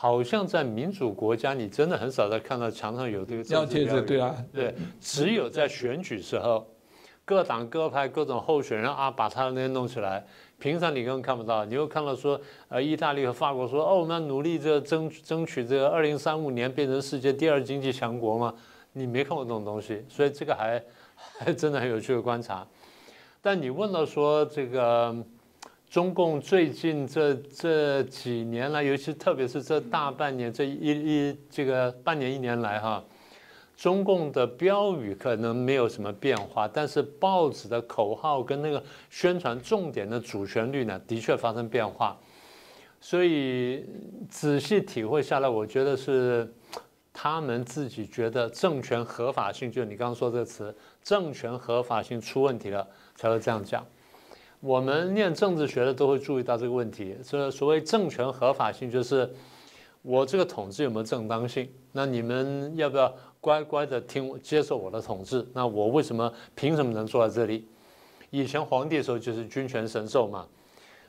[0.00, 6.64] 好像在民主国家，你真的很少在看到墙上有这个要贴着，对啊，对，只有在选举时候，
[7.24, 10.24] 各党各派各种候选人啊，把他那些弄起来。
[10.60, 18.54] 平常你根本看不到，你又看到说，呃，意大利和法国说，哦，我们要努力这争争取这个二零三五年变成世界第二经济强国嘛？
[18.92, 20.80] 你没看过这种东西，所以这个还
[21.40, 22.64] 还真的很有趣的观察。
[23.42, 25.12] 但你问到说这个。
[25.90, 33.02] 中共最近这这几年来，尤其特别是这大半年这一一这个半年一年来哈，
[33.74, 42.18] 中共的标语可能没有什么变化，但是报纸的口号跟那个宣传重点的主旋律呢，的确发生变化。
[43.00, 43.86] 所以
[44.28, 46.52] 仔细体会下来，我觉得是
[47.14, 53.86] 他们自己觉得政权合法性，就你刚刚说这个词，政权合法性出问题了，才会这样讲。
[54.60, 57.16] 我们念政治学的都会注意到这个问题。
[57.22, 59.32] 这所谓政权合法性，就是
[60.02, 61.68] 我这个统治有没有正当性？
[61.92, 65.46] 那你们要不要乖乖的听接受我的统治？
[65.52, 67.66] 那我为什么凭什么能坐在这里？
[68.30, 70.46] 以前皇帝的时候就是君权神授嘛。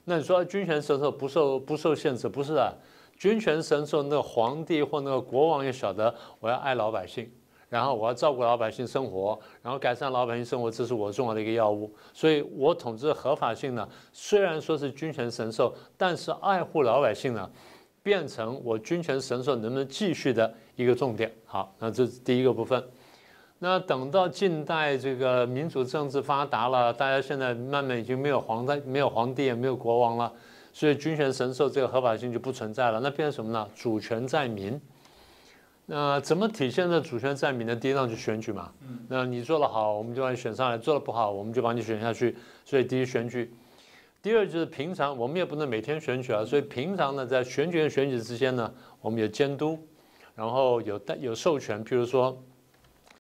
[0.06, 2.30] 那你说君权神授不受不受限制？
[2.30, 2.72] 不是啊，
[3.18, 7.30] 君权神授，那个皇帝或那个国王也晓得我要爱老百姓。
[7.70, 11.94] 然后我要照顾老百姓生活，然后改善老百姓生活，这是我重要的一个要务。
[12.14, 17.48] 所以，我统治的合法性呢，虽然说是君权神授，但是爱护老百姓呢，
[18.02, 21.32] 变成我君权神授能不能继续的一个重点。
[21.46, 22.84] 好，那这是第一个部分。
[23.60, 30.34] 那等到近代这个民主政治发达了，大家现在慢慢已经没有皇帝、没有皇帝也没有国王了，
[30.74, 33.00] 所以君权神授这个合法性就不存在了。
[33.00, 33.68] 那变成什么呢？
[33.76, 34.82] 主权在民。
[35.92, 37.76] 那怎么体现这主权在民的？
[37.76, 38.72] 第一让去选举嘛。
[39.08, 42.38] 那你做得好，我们就把你选上来；做得不好，我们就把你选下去。
[42.64, 43.52] 所以第一选举，
[44.22, 46.46] 第二就是平常我们也不能每天选举啊。
[46.46, 49.80] 所以平常呢，在选举和选举之间呢，我们有监督，
[50.36, 51.84] 然后有有授权。
[51.84, 52.40] 譬如说，